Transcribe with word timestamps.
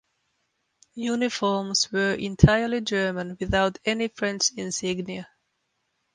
Uniforms 0.95 1.91
were 1.91 2.15
entirely 2.15 2.81
German 2.81 3.37
without 3.39 3.77
any 3.85 4.07
French 4.07 4.49
insignia. 4.57 5.29